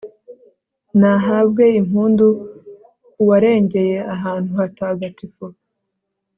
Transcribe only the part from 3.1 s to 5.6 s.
uwarengeye ahantu hatagatifu